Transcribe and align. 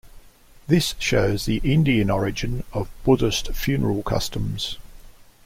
This 0.65 0.95
shows 0.97 1.45
the 1.45 1.57
Indian 1.57 2.09
origin 2.09 2.63
of 2.73 2.89
Buddhist 3.03 3.51
funeral 3.53 4.01
customs. 4.01 4.79